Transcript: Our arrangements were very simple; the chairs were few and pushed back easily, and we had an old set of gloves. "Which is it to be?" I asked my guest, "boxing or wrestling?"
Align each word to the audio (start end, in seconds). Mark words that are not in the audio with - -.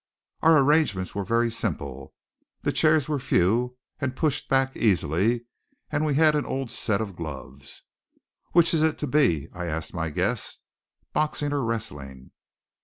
Our 0.41 0.57
arrangements 0.59 1.13
were 1.13 1.23
very 1.23 1.51
simple; 1.51 2.15
the 2.63 2.71
chairs 2.71 3.07
were 3.07 3.19
few 3.19 3.77
and 3.99 4.15
pushed 4.15 4.49
back 4.49 4.75
easily, 4.75 5.45
and 5.91 6.03
we 6.03 6.15
had 6.15 6.33
an 6.33 6.43
old 6.43 6.71
set 6.71 7.01
of 7.01 7.15
gloves. 7.15 7.83
"Which 8.51 8.73
is 8.73 8.81
it 8.81 8.97
to 8.97 9.05
be?" 9.05 9.47
I 9.53 9.67
asked 9.67 9.93
my 9.93 10.09
guest, 10.09 10.59
"boxing 11.13 11.53
or 11.53 11.61
wrestling?" 11.63 12.31